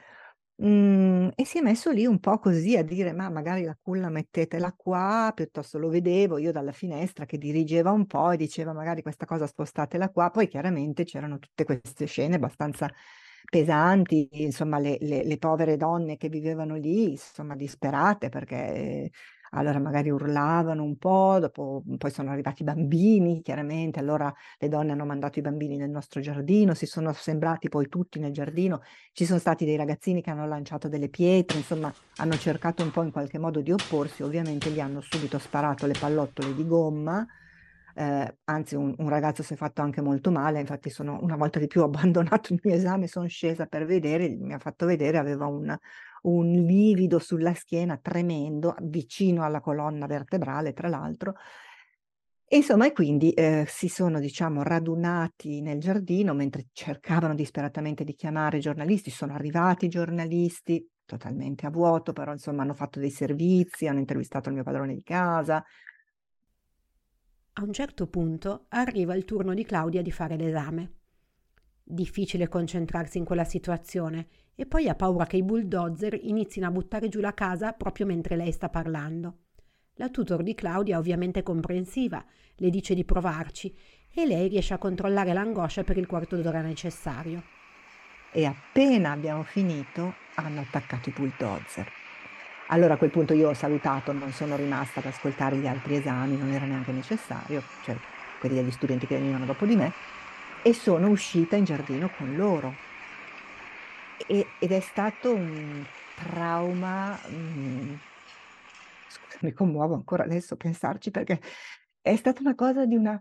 Mhmm, 0.61 1.31
e 1.37 1.45
si 1.45 1.59
è 1.59 1.61
messo 1.61 1.93
lì 1.93 2.05
un 2.05 2.19
po' 2.19 2.38
così 2.41 2.77
a 2.77 2.83
dire: 2.83 3.12
"Ma 3.12 3.29
magari 3.31 3.62
la 3.62 3.77
culla 3.81 4.09
mettetela 4.09 4.73
qua", 4.73 5.31
piuttosto 5.33 5.79
lo 5.79 5.88
vedevo 5.88 6.37
io 6.38 6.50
dalla 6.50 6.73
finestra 6.73 7.25
che 7.27 7.38
dirigeva 7.38 7.93
un 7.93 8.07
po' 8.07 8.33
e 8.33 8.37
diceva: 8.37 8.73
"Magari 8.73 9.00
questa 9.03 9.25
cosa 9.25 9.47
spostatela 9.47 10.11
qua". 10.11 10.31
Poi 10.31 10.49
chiaramente 10.49 11.05
c'erano 11.05 11.38
tutte 11.38 11.62
queste 11.65 12.07
scene 12.07 12.35
abbastanza 12.35 12.91
pesanti, 13.49 14.29
insomma 14.43 14.79
le 14.81 14.97
le 15.00 15.23
le 15.23 15.38
povere 15.38 15.77
donne 15.77 16.17
che 16.17 16.29
vivevano 16.29 16.75
lì, 16.75 17.12
insomma 17.12 17.55
disperate 17.55 18.29
perché 18.29 19.11
allora 19.50 19.78
magari 19.78 20.11
urlavano 20.11 20.83
un 20.83 20.97
po', 20.97 21.38
dopo 21.40 21.83
poi 21.97 22.11
sono 22.11 22.31
arrivati 22.31 22.62
i 22.62 22.64
bambini, 22.64 23.43
chiaramente, 23.43 23.99
allora 23.99 24.33
le 24.59 24.69
donne 24.69 24.93
hanno 24.93 25.05
mandato 25.05 25.38
i 25.38 25.43
bambini 25.43 25.76
nel 25.76 25.90
nostro 25.90 26.21
giardino, 26.21 26.75
si 26.75 26.87
sono 26.87 27.09
assemblati 27.09 27.69
poi 27.69 27.88
tutti 27.88 28.19
nel 28.19 28.33
giardino, 28.33 28.83
ci 29.12 29.25
sono 29.25 29.38
stati 29.38 29.64
dei 29.64 29.76
ragazzini 29.76 30.23
che 30.23 30.31
hanno 30.31 30.47
lanciato 30.47 30.88
delle 30.88 31.09
pietre, 31.09 31.59
insomma 31.59 31.93
hanno 32.17 32.37
cercato 32.37 32.83
un 32.83 32.90
po' 32.90 33.02
in 33.02 33.11
qualche 33.11 33.38
modo 33.38 33.61
di 33.61 33.73
opporsi, 33.73 34.23
ovviamente 34.23 34.71
gli 34.71 34.81
hanno 34.81 35.00
subito 35.00 35.38
sparato 35.38 35.87
le 35.87 35.95
pallottole 35.99 36.55
di 36.55 36.67
gomma, 36.67 37.26
eh, 37.99 38.37
anzi 38.45 38.76
un, 38.76 38.95
un, 38.97 39.09
ragazzo 39.09 39.43
si 39.43 39.55
è 39.55 39.57
fatto 39.57 39.83
anche 39.83 40.00
molto 40.00 40.31
male, 40.31 40.61
infatti 40.61 40.88
sono 40.88 41.19
una 41.21 41.35
volta 41.35 41.59
di 41.59 41.67
più 41.67 41.83
abbandonato 41.85 42.52
il 42.52 42.61
mio 42.62 42.75
esame, 42.75 43.09
sono 43.09 43.26
scesa 43.26 43.67
per 43.67 43.87
vedere, 43.87 44.28
mi 44.28 44.55
ha 44.55 44.59
fatto 44.59 44.87
vedere, 44.87 45.19
aveva 45.19 45.47
un, 45.47 45.76
un 46.23 46.52
livido 46.52 47.19
sulla 47.19 47.55
schiena 47.55 47.97
tremendo, 47.97 48.76
vicino 48.83 49.43
alla 49.43 49.61
colonna 49.61 50.07
vertebrale 50.07 50.73
tra 50.73 50.88
l'altro, 50.88 51.35
Insomma, 52.50 52.87
e 52.87 52.93
quindi 52.93 53.31
eh, 53.33 53.67
si 53.69 53.88
sono, 53.88 54.21
diciamo, 54.21 54.62
radunati 54.62 55.61
nel 55.61 55.78
giardino 55.78 56.33
mentre 56.33 56.69
cercavano 56.73 57.35
disperatamente 57.35 58.05
di 58.05 58.14
chiamare 58.14 58.57
i 58.57 58.61
giornalisti. 58.61 59.11
Sono 59.11 59.35
arrivati 59.35 59.85
i 59.85 59.88
giornalisti, 59.90 60.83
totalmente 61.05 61.67
a 61.67 61.71
vuoto, 61.71 62.14
però 62.14 62.33
insomma 62.33 62.62
hanno 62.62 62.73
fatto 62.73 63.00
dei 63.00 63.11
servizi, 63.11 63.87
hanno 63.87 63.99
intervistato 63.99 64.49
il 64.49 64.55
mio 64.55 64.64
padrone 64.64 64.95
di 64.95 65.02
casa, 65.02 65.62
a 67.59 67.65
un 67.65 67.73
certo 67.73 68.07
punto 68.07 68.67
arriva 68.69 69.17
il 69.17 69.25
turno 69.25 69.53
di 69.53 69.65
Claudia 69.65 70.00
di 70.00 70.12
fare 70.12 70.37
l'esame. 70.37 70.93
Difficile 71.83 72.49
concentrarsi 72.49 73.19
in 73.19 73.25
quella 73.25 73.43
situazione 73.43 74.29
e 74.55 74.65
poi 74.67 74.88
ha 74.88 74.95
paura 74.95 75.27
che 75.27 75.38
i 75.38 75.43
bulldozer 75.43 76.17
inizino 76.23 76.69
a 76.69 76.71
buttare 76.71 77.09
giù 77.09 77.19
la 77.19 77.35
casa 77.35 77.73
proprio 77.73 78.07
mentre 78.07 78.37
lei 78.37 78.53
sta 78.53 78.69
parlando. 78.69 79.38
La 79.95 80.09
tutor 80.09 80.45
di 80.45 80.55
Claudia 80.55 80.95
è 80.95 80.99
ovviamente 80.99 81.43
comprensiva, 81.43 82.25
le 82.55 82.71
dice 82.71 82.95
di 82.95 83.05
provarci 83.05 83.77
e 84.15 84.25
lei 84.25 84.47
riesce 84.47 84.75
a 84.75 84.79
controllare 84.79 85.33
l'angoscia 85.33 85.83
per 85.83 85.97
il 85.97 86.07
quarto 86.07 86.37
d'ora 86.37 86.62
necessario. 86.62 87.43
E 88.31 88.45
appena 88.45 89.11
abbiamo 89.11 89.43
finito 89.43 90.15
hanno 90.37 90.61
attaccato 90.61 91.09
i 91.09 91.12
bulldozer. 91.12 91.98
Allora 92.71 92.95
a 92.95 92.97
quel 92.99 93.11
punto 93.11 93.33
io 93.33 93.49
ho 93.49 93.55
salutato, 93.55 94.13
non 94.13 94.31
sono 94.33 94.55
rimasta 94.57 95.01
ad 95.01 95.07
ascoltare 95.07 95.57
gli 95.57 95.67
altri 95.67 95.97
esami, 95.97 96.37
non 96.37 96.51
era 96.51 96.67
neanche 96.67 96.93
necessario, 96.93 97.63
cioè 97.83 97.97
quelli 98.39 98.57
degli 98.57 98.71
studenti 98.71 99.07
che 99.07 99.17
venivano 99.17 99.47
dopo 99.47 99.65
di 99.65 99.75
me, 99.75 99.93
e 100.63 100.75
sono 100.75 101.09
uscita 101.09 101.57
in 101.57 101.65
giardino 101.65 102.11
con 102.11 102.37
loro. 102.37 102.75
E, 104.27 104.47
ed 104.59 104.73
è 104.73 104.81
stato 104.81 105.33
un 105.33 105.85
trauma, 106.15 107.19
mm, 107.31 107.95
scusa, 109.09 109.39
mi 109.43 109.53
commuovo 109.53 109.95
ancora 109.95 110.25
adesso 110.25 110.55
a 110.55 110.57
pensarci 110.59 111.11
perché 111.11 111.41
è 112.03 112.17
stata 112.17 112.41
una 112.41 112.55
cosa 112.55 112.85
di 112.85 112.97
una, 112.97 113.19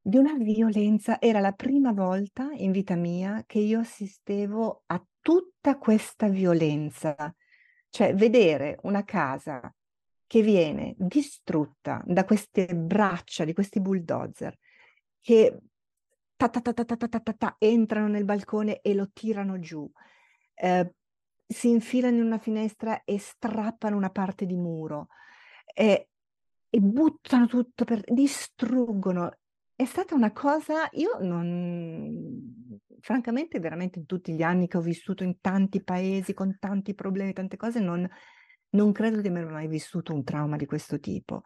di 0.00 0.16
una 0.16 0.34
violenza, 0.38 1.20
era 1.20 1.40
la 1.40 1.52
prima 1.52 1.92
volta 1.92 2.48
in 2.54 2.70
vita 2.72 2.94
mia 2.94 3.42
che 3.46 3.58
io 3.58 3.80
assistevo 3.80 4.84
a 4.86 5.04
tutta 5.20 5.76
questa 5.76 6.28
violenza 6.28 7.34
cioè 7.96 8.14
vedere 8.14 8.76
una 8.82 9.04
casa 9.04 9.74
che 10.26 10.42
viene 10.42 10.94
distrutta 10.98 12.02
da 12.04 12.26
queste 12.26 12.66
braccia 12.66 13.46
di 13.46 13.54
questi 13.54 13.80
bulldozer 13.80 14.54
che 15.18 15.58
ta 16.36 16.50
ta 16.50 16.60
ta 16.60 16.74
ta 16.74 16.84
ta 16.84 16.96
ta 16.96 17.20
ta, 17.20 17.32
ta 17.32 17.56
entrano 17.58 18.08
nel 18.08 18.26
balcone 18.26 18.82
e 18.82 18.92
lo 18.92 19.08
tirano 19.14 19.58
giù, 19.60 19.90
eh, 20.56 20.92
si 21.46 21.70
infilano 21.70 22.16
in 22.18 22.24
una 22.24 22.36
finestra 22.36 23.02
e 23.02 23.18
strappano 23.18 23.96
una 23.96 24.10
parte 24.10 24.44
di 24.44 24.56
muro 24.56 25.08
eh, 25.72 26.08
e 26.68 26.78
buttano 26.78 27.46
tutto 27.46 27.86
per 27.86 28.02
distruggono. 28.04 29.38
È 29.74 29.86
stata 29.86 30.14
una 30.14 30.32
cosa, 30.32 30.86
io 30.92 31.16
non, 31.20 32.65
francamente, 33.06 33.60
veramente 33.60 34.00
in 34.00 34.04
tutti 34.04 34.34
gli 34.34 34.42
anni 34.42 34.66
che 34.66 34.78
ho 34.78 34.80
vissuto 34.80 35.22
in 35.22 35.40
tanti 35.40 35.80
paesi 35.80 36.34
con 36.34 36.56
tanti 36.58 36.92
problemi, 36.92 37.32
tante 37.32 37.56
cose, 37.56 37.78
non, 37.78 38.04
non 38.70 38.90
credo 38.90 39.20
di 39.20 39.28
aver 39.28 39.46
mai 39.46 39.68
vissuto 39.68 40.12
un 40.12 40.24
trauma 40.24 40.56
di 40.56 40.66
questo 40.66 40.98
tipo. 40.98 41.44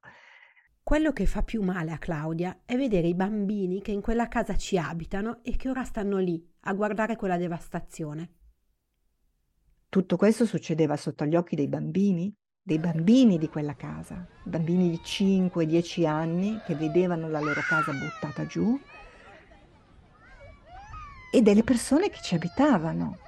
Quello 0.83 1.13
che 1.13 1.27
fa 1.27 1.43
più 1.43 1.63
male 1.63 1.93
a 1.93 1.99
Claudia 1.99 2.63
è 2.65 2.77
vedere 2.77 3.09
i 3.09 3.15
bambini 3.15 3.83
che 3.83 3.93
in 3.93 4.01
quella 4.01 4.27
casa 4.27 4.57
ci 4.57 4.79
abitano 4.79 5.41
e 5.43 5.57
che 5.57 5.69
ora 5.69 5.85
stanno 5.85 6.17
lì 6.17 6.43
a 6.61 6.73
guardare 6.73 7.17
quella 7.17 7.37
devastazione. 7.37 8.37
Tutto 9.91 10.17
questo 10.17 10.47
succedeva 10.47 10.97
sotto 10.97 11.27
gli 11.27 11.37
occhi 11.37 11.57
dei 11.57 11.69
bambini, 11.69 12.35
dei 12.63 12.79
bambini 12.79 13.37
di 13.37 13.51
quella 13.51 13.77
casa, 13.77 14.27
bambini 14.45 14.89
di 14.89 15.01
5-10 15.05 16.07
anni 16.07 16.59
che 16.65 16.75
vedevano 16.75 17.29
la 17.29 17.41
loro 17.41 17.61
casa 17.61 17.93
buttata 17.93 18.47
giù 18.47 18.81
e 21.31 21.43
delle 21.43 21.63
persone 21.63 22.11
che 22.11 22.21
ci 22.23 22.35
abitavano, 22.35 23.19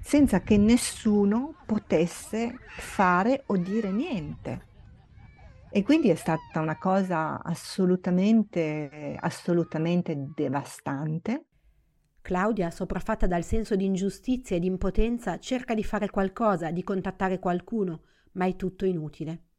senza 0.00 0.40
che 0.40 0.56
nessuno 0.56 1.56
potesse 1.66 2.58
fare 2.68 3.42
o 3.46 3.56
dire 3.56 3.90
niente. 3.90 4.72
E 5.70 5.82
quindi 5.82 6.08
è 6.08 6.14
stata 6.14 6.60
una 6.60 6.78
cosa 6.78 7.42
assolutamente, 7.42 9.16
assolutamente 9.18 10.30
devastante. 10.34 11.46
Claudia, 12.22 12.70
sopraffatta 12.70 13.26
dal 13.26 13.44
senso 13.44 13.74
di 13.74 13.84
ingiustizia 13.84 14.56
e 14.56 14.60
di 14.60 14.66
impotenza, 14.66 15.38
cerca 15.38 15.74
di 15.74 15.82
fare 15.82 16.08
qualcosa, 16.08 16.70
di 16.70 16.84
contattare 16.84 17.38
qualcuno, 17.38 18.02
ma 18.32 18.46
è 18.46 18.54
tutto 18.56 18.84
inutile 18.84 19.53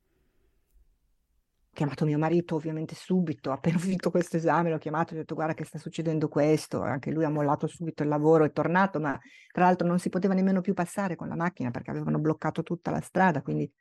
chiamato 1.75 2.05
mio 2.05 2.17
marito 2.17 2.55
ovviamente 2.55 2.95
subito, 2.95 3.51
appena 3.51 3.77
finito 3.77 4.09
questo 4.09 4.37
esame 4.37 4.71
l'ho 4.71 4.79
chiamato 4.79 5.13
e 5.13 5.17
ho 5.17 5.19
detto 5.19 5.35
guarda 5.35 5.53
che 5.53 5.65
sta 5.65 5.77
succedendo 5.77 6.27
questo, 6.27 6.81
anche 6.81 7.11
lui 7.11 7.23
ha 7.25 7.29
mollato 7.29 7.67
subito 7.67 8.01
il 8.01 8.09
lavoro, 8.09 8.45
è 8.45 8.51
tornato, 8.51 8.99
ma 8.99 9.19
tra 9.51 9.65
l'altro 9.65 9.87
non 9.87 9.99
si 9.99 10.09
poteva 10.09 10.33
nemmeno 10.33 10.61
più 10.61 10.73
passare 10.73 11.15
con 11.15 11.27
la 11.27 11.35
macchina 11.35 11.69
perché 11.69 11.91
avevano 11.91 12.17
bloccato 12.17 12.63
tutta 12.63 12.89
la 12.89 13.01
strada, 13.01 13.41
quindi 13.43 13.71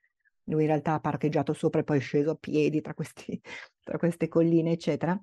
lui 0.48 0.62
in 0.62 0.68
realtà 0.68 0.94
ha 0.94 1.00
parcheggiato 1.00 1.54
sopra 1.54 1.80
e 1.80 1.84
poi 1.84 1.98
è 1.98 2.00
sceso 2.00 2.32
a 2.32 2.36
piedi 2.38 2.80
tra, 2.82 2.92
questi, 2.92 3.40
tra 3.82 3.96
queste 3.96 4.28
colline, 4.28 4.72
eccetera. 4.72 5.18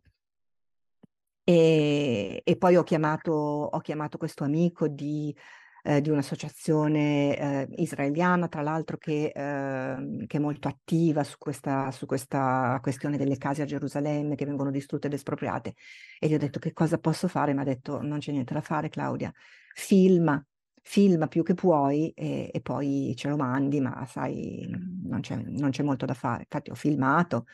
E, 1.43 2.41
e 2.43 2.57
poi 2.57 2.75
ho 2.75 2.83
chiamato, 2.83 3.31
ho 3.31 3.79
chiamato 3.79 4.17
questo 4.17 4.43
amico 4.43 4.87
di 4.87 5.35
eh, 5.83 6.01
di 6.01 6.09
un'associazione 6.09 7.37
eh, 7.37 7.67
israeliana, 7.77 8.47
tra 8.47 8.61
l'altro 8.61 8.97
che, 8.97 9.31
eh, 9.33 10.25
che, 10.27 10.37
è 10.37 10.39
molto 10.39 10.67
attiva 10.67 11.23
su 11.23 11.37
questa, 11.37 11.91
su 11.91 12.05
questa 12.05 12.79
questione 12.81 13.17
delle 13.17 13.37
case 13.37 13.61
a 13.61 13.65
Gerusalemme 13.65 14.35
che 14.35 14.45
vengono 14.45 14.71
distrutte 14.71 15.07
ed 15.07 15.13
espropriate. 15.13 15.75
E 16.19 16.27
gli 16.27 16.33
ho 16.33 16.37
detto 16.37 16.59
che 16.59 16.73
cosa 16.73 16.97
posso 16.97 17.27
fare? 17.27 17.53
Mi 17.53 17.61
ha 17.61 17.63
detto 17.63 18.01
non 18.01 18.19
c'è 18.19 18.31
niente 18.31 18.53
da 18.53 18.61
fare 18.61 18.89
Claudia, 18.89 19.31
filma, 19.73 20.43
filma 20.81 21.27
più 21.27 21.43
che 21.43 21.53
puoi 21.53 22.11
e, 22.11 22.49
e 22.53 22.61
poi 22.61 23.13
ce 23.15 23.29
lo 23.29 23.35
mandi, 23.37 23.79
ma 23.79 24.05
sai, 24.05 24.67
non 25.03 25.21
c'è, 25.21 25.35
non 25.35 25.71
c'è 25.71 25.83
molto 25.83 26.05
da 26.05 26.13
fare. 26.13 26.43
Infatti 26.43 26.71
ho 26.71 26.75
filmato, 26.75 27.45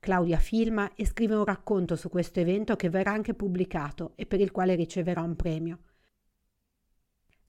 Claudia 0.00 0.38
filma 0.38 0.94
e 0.94 1.04
scrive 1.06 1.34
un 1.34 1.44
racconto 1.44 1.96
su 1.96 2.08
questo 2.08 2.40
evento 2.40 2.76
che 2.76 2.88
verrà 2.88 3.10
anche 3.10 3.34
pubblicato 3.34 4.12
e 4.14 4.26
per 4.26 4.40
il 4.40 4.52
quale 4.52 4.74
riceverà 4.74 5.22
un 5.22 5.34
premio. 5.34 5.80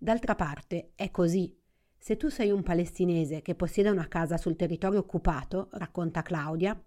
D'altra 0.02 0.34
parte 0.34 0.94
è 0.96 1.12
così. 1.12 1.54
Se 1.98 2.16
tu 2.16 2.30
sei 2.30 2.52
un 2.52 2.64
palestinese 2.64 3.42
che 3.42 3.54
possiede 3.54 3.90
una 3.90 4.08
casa 4.08 4.38
sul 4.38 4.56
territorio 4.56 5.00
occupato, 5.00 5.68
racconta 5.74 6.22
Claudia, 6.22 6.82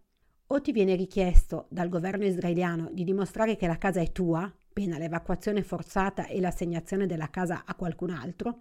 o 0.47 0.61
ti 0.63 0.73
viene 0.73 0.95
richiesto 0.95 1.67
dal 1.69 1.91
governo 1.91 2.25
israeliano 2.25 2.89
di 2.91 3.05
dimostrare 3.05 3.57
che 3.57 3.67
la 3.67 3.77
casa 3.77 4.01
è 4.01 4.13
tua, 4.13 4.51
pena 4.73 4.97
l'evacuazione 4.97 5.63
forzata 5.63 6.27
e 6.27 6.41
l'assegnazione 6.41 7.05
della 7.05 7.29
casa 7.29 7.65
a 7.67 7.75
qualcun 7.75 8.11
altro, 8.11 8.61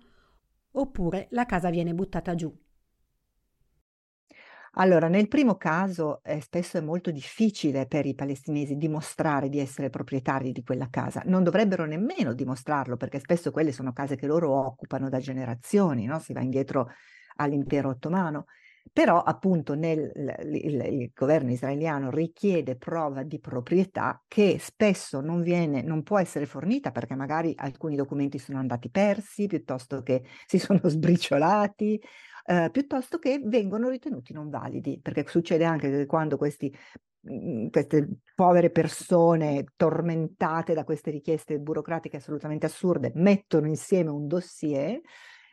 oppure 0.72 1.28
la 1.32 1.46
casa 1.46 1.70
viene 1.70 1.94
buttata 1.94 2.36
giù. 2.36 2.54
Allora, 4.76 5.10
nel 5.10 5.28
primo 5.28 5.56
caso 5.56 6.22
eh, 6.24 6.40
spesso 6.40 6.78
è 6.78 6.82
molto 6.82 7.12
difficile 7.12 7.88
per 7.88 8.06
i 8.06 8.16
palestinesi 8.16 8.78
dimostrare 8.78 9.50
di 9.50 9.60
essere 9.60 9.90
proprietari 9.90 10.54
di 10.54 10.64
quella 10.64 10.88
casa. 10.90 11.22
Non 11.26 11.44
dovrebbero 11.44 11.86
nemmeno 11.86 12.34
dimostrarlo 12.34 12.96
perché 12.96 13.20
spesso 13.20 13.52
quelle 13.52 13.74
sono 13.74 13.92
case 13.92 14.16
che 14.16 14.28
loro 14.28 14.52
occupano 14.52 15.10
da 15.10 15.20
generazioni, 15.20 16.06
no? 16.06 16.20
si 16.20 16.32
va 16.32 16.40
indietro 16.40 16.90
all'impero 17.36 17.90
ottomano. 17.90 18.46
Però 18.94 19.22
appunto 19.22 19.76
nel, 19.76 20.12
il, 20.44 20.74
il, 20.74 21.12
governo 21.14 21.52
israeliano 21.52 22.10
richiede 22.10 22.78
prova 22.78 23.24
di 23.24 23.40
proprietà 23.40 24.24
che 24.28 24.58
spesso 24.60 25.22
non, 25.22 25.42
viene, 25.42 25.82
non 25.82 26.02
può 26.02 26.18
essere 26.18 26.46
fornita 26.46 26.92
perché 26.92 27.16
magari 27.16 27.54
alcuni 27.56 27.96
documenti 27.96 28.40
sono 28.40 28.58
andati 28.58 28.90
persi 28.90 29.48
piuttosto 29.48 30.02
che 30.02 30.24
si 30.46 30.58
sono 30.60 30.80
sbriciolati 30.84 32.02
eh, 32.52 32.70
piuttosto 32.70 33.18
che 33.18 33.40
vengono 33.42 33.88
ritenuti 33.88 34.34
non 34.34 34.50
validi, 34.50 35.00
perché 35.02 35.24
succede 35.26 35.64
anche 35.64 35.90
che 35.90 36.06
quando 36.06 36.36
questi 36.36 36.74
mhmm, 37.22 37.70
queste 37.70 38.10
povere 38.36 38.72
persone 38.72 39.64
tormentate 39.78 40.74
da 40.74 40.84
queste 40.84 41.12
richieste 41.12 41.60
burocratiche 41.60 42.18
assolutamente 42.18 42.66
assurde 42.66 43.14
mettono 43.16 43.68
insieme 43.68 44.10
un 44.10 44.28
dossier, 44.28 45.00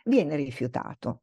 viene 0.05 0.35
rifiutato. 0.35 1.23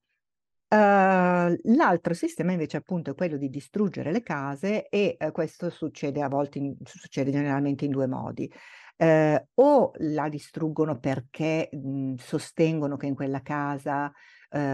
Uh, 0.68 1.56
l'altro 1.76 2.14
sistema 2.14 2.52
invece 2.54 2.78
appunto 2.78 3.12
è 3.12 3.16
quello 3.16 3.38
di 3.38 3.50
distruggere 3.50 4.12
le 4.12 4.24
case 4.24 4.88
e 4.88 5.16
uh, 5.20 5.32
questo 5.32 5.70
succede 5.70 6.22
a 6.22 6.28
volte, 6.28 6.58
in, 6.58 6.76
succede 6.84 7.32
generalmente 7.32 7.84
in 7.84 7.92
due 7.92 8.08
modi. 8.08 8.50
Uh, 8.98 9.36
o 9.56 9.92
la 9.98 10.30
distruggono 10.30 11.00
perché 11.00 11.70
mh, 11.70 12.14
sostengono 12.16 12.96
che 12.96 13.08
in 13.08 13.14
quella 13.14 13.42
casa 13.42 14.10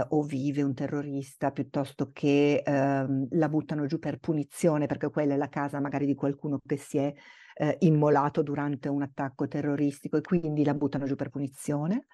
o 0.09 0.23
vive 0.23 0.61
un 0.61 0.73
terrorista 0.73 1.51
piuttosto 1.51 2.11
che 2.13 2.61
ehm, 2.63 3.27
la 3.31 3.49
buttano 3.49 3.85
giù 3.87 3.97
per 3.99 4.19
punizione 4.19 4.85
perché 4.85 5.09
quella 5.09 5.33
è 5.33 5.37
la 5.37 5.49
casa 5.49 5.79
magari 5.79 6.05
di 6.05 6.15
qualcuno 6.15 6.59
che 6.65 6.77
si 6.77 6.97
è 6.97 7.13
immolato 7.79 8.41
durante 8.41 8.89
un 8.89 9.03
attacco 9.03 9.47
terroristico 9.47 10.17
e 10.17 10.21
quindi 10.21 10.63
la 10.63 10.73
buttano 10.73 11.05
giù 11.05 11.15
per 11.15 11.29
punizione. 11.29 12.05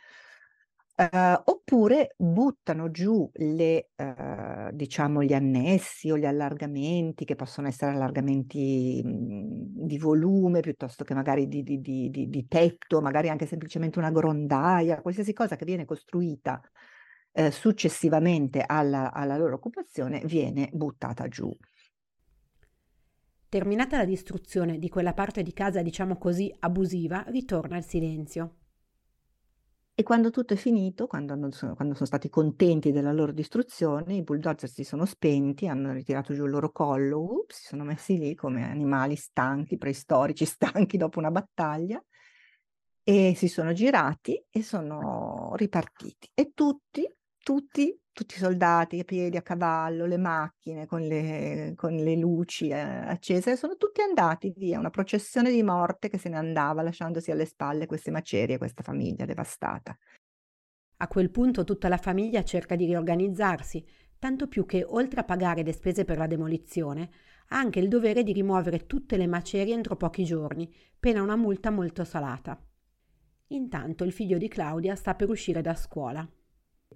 Uh, 0.97 1.39
oppure 1.43 2.15
buttano 2.17 2.89
giù 2.89 3.29
le, 3.33 3.91
uh, 3.97 4.71
diciamo, 4.73 5.21
gli 5.21 5.33
annessi 5.33 6.09
o 6.09 6.17
gli 6.17 6.25
allargamenti, 6.25 7.23
che 7.23 7.35
possono 7.35 7.67
essere 7.67 7.91
allargamenti 7.91 9.03
mh, 9.05 9.09
mhmm, 9.09 9.85
di 9.85 9.99
volume 9.99 10.61
piuttosto 10.61 11.03
che 11.03 11.13
magari 11.13 11.47
di, 11.47 11.61
di, 11.61 11.79
di, 11.81 12.09
di, 12.09 12.47
tetto, 12.47 12.99
magari 12.99 13.29
anche 13.29 13.45
semplicemente 13.45 13.99
una 13.99 14.09
grondaia, 14.09 14.99
qualsiasi 14.99 15.33
cosa 15.33 15.55
che 15.55 15.65
viene 15.65 15.85
costruita 15.85 16.59
uh, 17.37 17.49
successivamente 17.51 18.63
alla, 18.65 19.11
alla 19.13 19.37
loro 19.37 19.55
occupazione 19.55 20.21
viene 20.25 20.69
buttata 20.73 21.27
giù. 21.27 21.55
Terminata 23.49 23.97
la 23.97 24.05
distruzione 24.05 24.77
di 24.77 24.89
quella 24.89 25.13
parte 25.13 25.41
di 25.41 25.53
casa, 25.53 25.81
diciamo 25.81 26.17
così, 26.17 26.53
abusiva, 26.59 27.23
ritorna 27.27 27.77
il 27.77 27.85
silenzio. 27.85 28.55
E 29.99 30.03
quando 30.03 30.29
tutto 30.29 30.53
è 30.53 30.57
finito, 30.57 31.07
quando, 31.07 31.33
sono, 31.51 31.73
quando 31.73 31.95
sono 31.95 32.05
stati 32.05 32.29
contenti 32.29 32.91
della 32.91 33.11
loro 33.11 33.31
distruzione, 33.31 34.15
i 34.15 34.21
bulldozer 34.21 34.69
si 34.69 34.83
sono 34.83 35.05
spenti, 35.05 35.67
hanno 35.67 35.91
ritirato 35.91 36.35
giù 36.35 36.43
il 36.43 36.51
loro 36.51 36.71
collo, 36.71 37.19
ups, 37.19 37.55
si 37.55 37.65
sono 37.67 37.83
messi 37.83 38.17
lì 38.19 38.35
come 38.35 38.63
animali 38.63 39.15
stanchi, 39.15 39.77
preistorici, 39.77 40.45
stanchi 40.45 40.97
dopo 40.97 41.17
una 41.17 41.31
battaglia, 41.31 41.99
e 43.01 43.33
si 43.35 43.47
sono 43.47 43.73
girati 43.73 44.45
e 44.51 44.61
sono 44.61 45.53
ripartiti. 45.55 46.29
E 46.33 46.51
tutti, 46.53 47.09
tutti 47.47 47.97
tutti 48.11 48.33
i 48.33 48.39
soldati 48.39 48.99
a 48.99 49.03
piedi, 49.03 49.37
a 49.37 49.41
cavallo, 49.41 50.05
le 50.07 50.17
macchine 50.17 50.87
con 50.87 51.01
le, 51.01 51.73
con 51.75 51.95
le 51.95 52.15
luci 52.17 52.69
eh, 52.69 52.79
accese, 52.79 53.55
sono 53.55 53.77
tutti 53.77 54.01
andati 54.01 54.51
via, 54.57 54.79
una 54.79 54.89
processione 54.89 55.51
di 55.51 55.61
morte 55.61 56.09
che 56.09 56.17
se 56.17 56.27
ne 56.27 56.35
andava 56.35 56.81
lasciandosi 56.81 57.29
alle 57.29 57.45
spalle 57.45 57.85
queste 57.85 58.09
macerie, 58.09 58.57
questa 58.57 58.81
famiglia 58.81 59.23
devastata. 59.25 59.95
A 60.97 61.07
quel 61.07 61.29
punto 61.29 61.63
tutta 61.63 61.87
la 61.87 61.97
famiglia 61.97 62.43
cerca 62.43 62.75
di 62.75 62.85
riorganizzarsi, 62.85 63.85
tanto 64.17 64.47
più 64.47 64.65
che 64.65 64.83
oltre 64.83 65.21
a 65.21 65.23
pagare 65.23 65.61
le 65.61 65.71
spese 65.71 66.03
per 66.03 66.17
la 66.17 66.27
demolizione, 66.27 67.11
ha 67.49 67.57
anche 67.57 67.79
il 67.79 67.87
dovere 67.87 68.23
di 68.23 68.33
rimuovere 68.33 68.87
tutte 68.87 69.15
le 69.15 69.27
macerie 69.27 69.75
entro 69.75 69.95
pochi 69.95 70.23
giorni, 70.23 70.73
pena 70.99 71.21
una 71.21 71.35
multa 71.35 71.69
molto 71.69 72.03
salata. 72.03 72.59
Intanto 73.49 74.03
il 74.03 74.11
figlio 74.11 74.39
di 74.39 74.47
Claudia 74.47 74.95
sta 74.95 75.13
per 75.13 75.29
uscire 75.29 75.61
da 75.61 75.75
scuola 75.75 76.27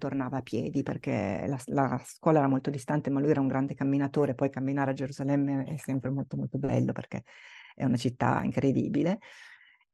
tornava 0.02 0.38
a 0.38 0.42
piedi 0.42 0.82
perché 0.82 1.44
la, 1.46 1.60
la, 1.66 2.02
scuola 2.04 2.38
era 2.40 2.48
molto 2.48 2.70
distante, 2.70 3.08
ma 3.08 3.20
lui 3.20 3.30
era 3.30 3.40
un 3.40 3.46
grande 3.46 3.74
camminatore, 3.74 4.34
poi 4.34 4.50
camminare 4.50 4.90
a 4.90 4.94
Gerusalemme 4.94 5.62
è 5.64 5.76
sempre 5.76 6.10
molto 6.10 6.36
molto 6.36 6.58
bello 6.58 6.90
perché 6.90 7.22
è 7.76 7.84
una 7.84 7.96
città 7.96 8.42
incredibile. 8.42 9.20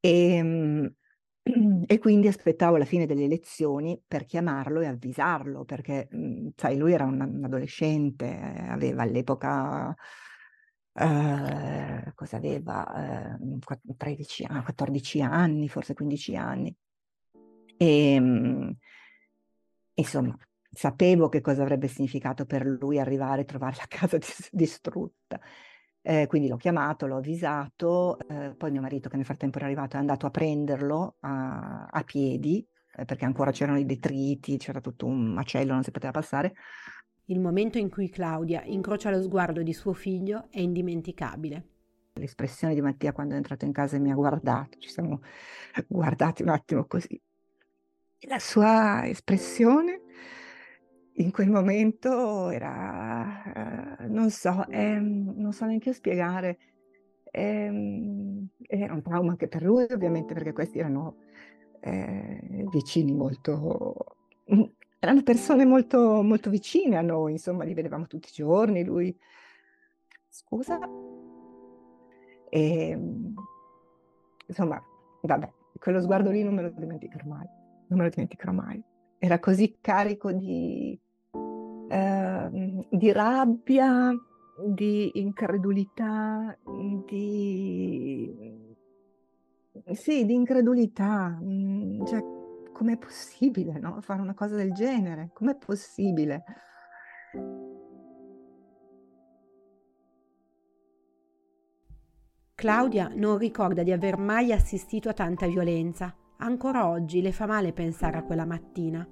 E, 0.00 0.34
ehm, 0.36 0.94
e 1.86 1.98
quindi 1.98 2.26
aspettavo 2.26 2.78
la 2.78 2.86
fine 2.86 3.04
delle 3.04 3.26
lezioni 3.26 4.00
per 4.06 4.24
chiamarlo 4.24 4.80
e 4.80 4.86
avvisarlo, 4.86 5.64
perché 5.66 6.08
mhmm, 6.10 6.52
sai, 6.56 6.78
lui 6.78 6.94
era 6.94 7.04
un, 7.04 7.20
un 7.20 7.44
adolescente, 7.44 8.26
aveva 8.68 9.02
all'epoca... 9.02 9.94
Uh, 11.00 12.12
cosa 12.14 12.38
aveva? 12.38 13.36
Uh, 13.38 13.58
13, 13.96 14.46
14 14.46 15.20
anni, 15.20 15.68
forse 15.68 15.94
15 15.94 16.34
anni. 16.36 16.74
E, 17.76 18.16
um, 18.18 18.74
Insomma, 19.98 20.36
sapevo 20.70 21.28
che 21.28 21.40
cosa 21.40 21.62
avrebbe 21.62 21.88
significato 21.88 22.46
per 22.46 22.64
lui 22.64 23.00
arrivare 23.00 23.42
e 23.42 23.44
trovare 23.44 23.76
la 23.78 23.86
casa 23.88 24.16
dis- 24.16 24.48
distrutta. 24.52 25.40
Eh, 26.00 26.26
quindi 26.28 26.48
l'ho 26.48 26.56
chiamato, 26.56 27.06
l'ho 27.06 27.16
avvisato, 27.16 28.18
eh, 28.28 28.54
poi 28.56 28.70
mio 28.70 28.80
marito 28.80 29.08
che 29.08 29.16
nel 29.16 29.24
frattempo 29.24 29.58
era 29.58 29.66
arrivato 29.66 29.96
è 29.96 29.98
andato 29.98 30.26
a 30.26 30.30
prenderlo 30.30 31.16
a, 31.20 31.86
a 31.86 32.04
piedi, 32.04 32.64
eh, 32.96 33.04
perché 33.04 33.24
ancora 33.24 33.50
c'erano 33.50 33.78
i 33.78 33.84
detriti, 33.84 34.56
c'era 34.56 34.80
tutto 34.80 35.06
un 35.06 35.32
macello, 35.32 35.72
non 35.72 35.82
si 35.82 35.90
poteva 35.90 36.12
passare. 36.12 36.54
Il 37.24 37.40
momento 37.40 37.76
in 37.76 37.90
cui 37.90 38.08
Claudia 38.08 38.62
incrocia 38.64 39.10
lo 39.10 39.20
sguardo 39.20 39.62
di 39.62 39.74
suo 39.74 39.92
figlio 39.92 40.46
è 40.50 40.60
indimenticabile. 40.60 41.66
L'espressione 42.14 42.74
di 42.74 42.80
Mattia 42.80 43.12
quando 43.12 43.34
è 43.34 43.36
entrato 43.36 43.64
in 43.64 43.72
casa 43.72 43.96
e 43.96 43.98
mi 43.98 44.12
ha 44.12 44.14
guardato, 44.14 44.78
ci 44.78 44.88
siamo 44.88 45.20
guardati 45.88 46.42
un 46.42 46.50
attimo 46.50 46.86
così 46.86 47.20
la 48.26 48.38
sua 48.38 49.06
espressione 49.06 50.02
in 51.14 51.30
quel 51.32 51.50
momento 51.50 52.48
era, 52.50 53.96
uh, 54.00 54.12
non 54.12 54.30
so, 54.30 54.66
ehm, 54.68 55.34
non 55.36 55.52
so 55.52 55.66
neanche 55.66 55.92
spiegare, 55.92 56.58
ehm, 57.30 58.48
era 58.66 58.94
un 58.94 59.02
trauma 59.02 59.30
anche 59.30 59.48
per 59.48 59.62
lui 59.62 59.86
ovviamente 59.90 60.34
perché 60.34 60.52
questi 60.52 60.78
erano 60.78 61.16
eh, 61.80 62.64
vicini 62.70 63.12
molto, 63.12 64.16
mm, 64.54 64.62
erano 65.00 65.22
persone 65.22 65.64
molto, 65.64 66.22
molto 66.22 66.50
vicine 66.50 66.96
a 66.96 67.02
noi, 67.02 67.32
insomma 67.32 67.64
li 67.64 67.74
vedevamo 67.74 68.06
tutti 68.06 68.28
i 68.30 68.32
giorni, 68.32 68.84
lui, 68.84 69.16
scusa, 70.28 70.78
e, 72.50 72.88
ehm, 72.90 73.34
insomma, 74.46 74.80
vabbè, 75.22 75.52
quello 75.78 76.00
sguardo 76.00 76.30
lì 76.30 76.42
non 76.42 76.54
me 76.54 76.62
lo 76.62 76.70
dimenticherò 76.70 77.26
mai 77.26 77.57
non 77.88 77.98
me 77.98 78.04
lo 78.04 78.10
dimenticherò 78.10 78.52
mai. 78.52 78.82
Era 79.18 79.38
così 79.38 79.78
carico 79.80 80.32
di, 80.32 80.98
eh, 81.88 82.86
di 82.90 83.12
rabbia, 83.12 84.12
di 84.66 85.10
incredulità, 85.14 86.56
di... 87.06 88.66
Sì, 89.92 90.24
di 90.24 90.34
incredulità. 90.34 91.38
Mm, 91.42 92.04
cioè, 92.04 92.22
com'è 92.72 92.96
possibile 92.96 93.78
no? 93.78 94.00
fare 94.00 94.20
una 94.20 94.34
cosa 94.34 94.56
del 94.56 94.72
genere? 94.72 95.30
Com'è 95.32 95.56
possibile? 95.56 96.44
Claudia 102.54 103.08
non 103.14 103.38
ricorda 103.38 103.84
di 103.84 103.92
aver 103.92 104.18
mai 104.18 104.52
assistito 104.52 105.08
a 105.08 105.12
tanta 105.12 105.46
violenza. 105.46 106.12
Ancora 106.40 106.88
oggi 106.88 107.20
le 107.20 107.32
fa 107.32 107.46
male 107.46 107.72
pensare 107.72 108.16
a 108.16 108.22
quella 108.22 108.44
mattina. 108.44 109.04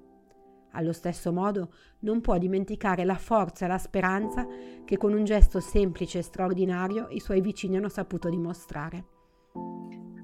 Allo 0.72 0.92
stesso 0.92 1.32
modo 1.32 1.72
non 2.00 2.20
può 2.20 2.38
dimenticare 2.38 3.04
la 3.04 3.16
forza 3.16 3.64
e 3.64 3.68
la 3.68 3.78
speranza 3.78 4.46
che 4.84 4.96
con 4.96 5.12
un 5.12 5.24
gesto 5.24 5.58
semplice 5.58 6.18
e 6.18 6.22
straordinario 6.22 7.08
i 7.10 7.18
suoi 7.18 7.40
vicini 7.40 7.78
hanno 7.78 7.88
saputo 7.88 8.28
dimostrare. 8.28 9.06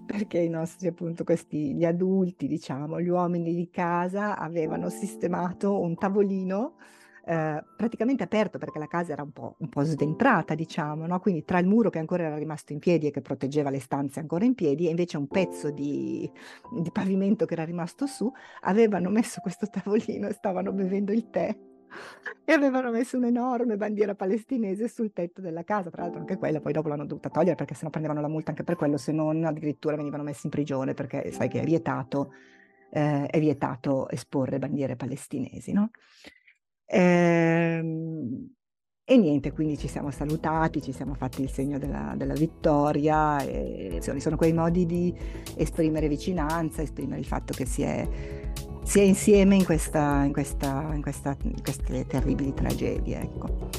Perché 0.07 0.38
i 0.38 0.49
nostri, 0.49 0.87
appunto, 0.87 1.25
questi, 1.25 1.75
gli 1.75 1.85
adulti, 1.85 2.47
diciamo, 2.47 3.01
gli 3.01 3.09
uomini 3.09 3.53
di 3.53 3.69
casa 3.69 4.38
avevano 4.38 4.88
sistemato 4.88 5.81
un 5.81 5.97
tavolino 5.97 6.77
eh, 7.24 7.64
praticamente 7.76 8.24
aperto 8.24 8.58
perché 8.58 8.78
la 8.78 8.87
casa 8.87 9.12
era 9.12 9.22
un 9.22 9.32
po', 9.32 9.54
un 9.58 9.68
po 9.68 9.82
sventrata, 9.82 10.54
diciamo, 10.54 11.06
no? 11.06 11.20
quindi 11.20 11.44
tra 11.44 11.58
il 11.58 11.66
muro 11.66 11.90
che 11.90 11.98
ancora 11.98 12.24
era 12.24 12.37
rimasto 12.37 12.72
in 12.72 12.78
piedi 12.78 13.06
e 13.06 13.11
che 13.11 13.20
proteggeva 13.20 13.70
le 13.70 13.80
stanze 13.80 14.20
ancora 14.20 14.44
in 14.44 14.54
piedi 14.54 14.87
e 14.87 14.90
invece 14.90 15.16
un 15.16 15.28
pezzo 15.28 15.70
di, 15.70 16.28
di 16.80 16.90
pavimento 16.90 17.46
che 17.46 17.54
era 17.54 17.64
rimasto 17.64 18.06
su, 18.06 18.30
avevano 18.62 19.11
messo 19.11 19.40
questo 19.40 19.68
tavolino 19.68 20.26
e 20.26 20.32
stavano 20.32 20.72
bevendo 20.72 21.12
il 21.12 21.30
tè 21.30 21.56
e 22.44 22.52
avevano 22.52 22.90
messo 22.90 23.16
un'enorme 23.18 23.76
bandiera 23.76 24.14
palestinese 24.14 24.88
sul 24.88 25.12
tetto 25.12 25.40
della 25.40 25.62
casa, 25.62 25.90
tra 25.90 26.02
l'altro 26.02 26.20
anche 26.20 26.37
quella 26.38 26.61
poi 26.61 26.72
dopo 26.72 26.88
l'hanno 26.88 27.06
dovuta 27.06 27.28
togliere 27.28 27.54
perché 27.54 27.74
sennò 27.74 27.90
prendevano 27.90 28.20
la 28.20 28.28
multa 28.28 28.50
anche 28.50 28.64
per 28.64 28.76
quello, 28.76 28.96
se 28.96 29.12
non 29.12 29.44
addirittura 29.44 29.94
venivano 29.94 30.22
messi 30.22 30.46
in 30.46 30.50
prigione 30.50 30.94
perché 30.94 31.30
sai 31.30 31.48
che 31.48 31.61
è 31.61 31.64
vietato, 31.64 32.32
eh, 32.90 33.26
è 33.26 33.38
vietato 33.38 34.08
esporre 34.08 34.58
bandiere 34.58 34.96
palestinesi, 34.96 35.72
no? 35.72 35.90
Ehm, 36.92 38.50
e 39.05 39.16
niente, 39.16 39.52
quindi 39.52 39.78
ci 39.78 39.88
siamo 39.88 40.11
salutati, 40.11 40.83
ci 40.83 40.92
siamo 40.92 41.14
fatti 41.14 41.42
il 41.42 41.50
segno 41.50 41.78
della, 41.78 42.14
della 42.16 42.35
vittoria. 42.35 43.40
E, 43.42 44.00
sono 44.18 44.37
quei 44.37 44.52
modi 44.52 44.87
di 44.87 45.14
esprimere 45.57 46.09
vicinanza, 46.09 46.83
esprimere 46.83 47.18
il 47.18 47.26
fatto 47.26 47.55
che 47.55 47.66
si 47.66 47.83
è, 47.83 48.07
si 48.85 49.00
è 49.00 49.02
insieme 49.02 49.57
in, 49.57 49.64
questa, 49.64 50.22
in, 50.24 50.33
questa, 50.33 50.90
in, 50.92 51.02
questa, 51.02 51.37
in 51.42 51.62
queste 51.62 52.07
terribili 52.07 52.52
tragedie. 52.52 53.20
Ecco. 53.20 53.70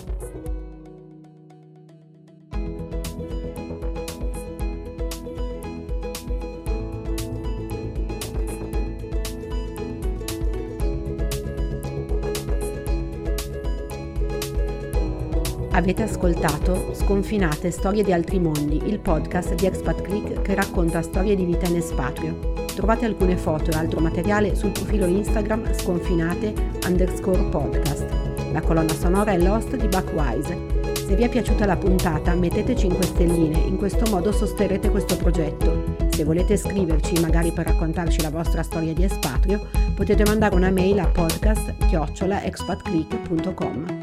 Avete 15.75 16.03
ascoltato 16.03 16.93
Sconfinate 16.93 17.71
Storie 17.71 18.03
di 18.03 18.13
altri 18.13 18.39
mondi, 18.39 18.79
il 18.85 18.99
podcast 18.99 19.55
di 19.55 19.65
Expat 19.65 20.03
Click 20.03 20.43
che 20.43 20.53
racconta 20.53 21.01
storie 21.01 21.35
di 21.35 21.45
vita 21.45 21.65
in 21.65 21.77
espatrio. 21.77 22.53
Trovate 22.75 23.05
alcune 23.05 23.37
foto 23.37 23.71
e 23.71 23.75
altro 23.75 23.99
materiale 23.99 24.53
sul 24.53 24.69
profilo 24.69 25.07
Instagram 25.07 25.73
sconfinate 25.73 26.53
underscore 26.85 27.41
podcast. 27.49 28.05
La 28.51 28.61
colonna 28.61 28.93
sonora 28.93 29.31
è 29.31 29.39
Lost 29.39 29.75
di 29.75 29.87
Buckwise. 29.87 30.55
Se 30.93 31.15
vi 31.15 31.23
è 31.23 31.29
piaciuta 31.29 31.65
la 31.65 31.75
puntata 31.75 32.35
mettete 32.35 32.75
5 32.75 33.03
stelline, 33.03 33.57
in 33.57 33.77
questo 33.77 34.07
modo 34.11 34.31
sosterrete 34.31 34.91
questo 34.91 35.17
progetto. 35.17 35.95
Se 36.11 36.23
volete 36.23 36.55
scriverci 36.55 37.19
magari 37.19 37.51
per 37.51 37.65
raccontarci 37.65 38.21
la 38.21 38.29
vostra 38.29 38.61
storia 38.61 38.93
di 38.93 39.05
espatrio, 39.05 39.65
potete 39.95 40.23
mandare 40.23 40.53
una 40.53 40.69
mail 40.69 40.99
a 40.99 41.07
podcast-expatclick.com. 41.07 44.02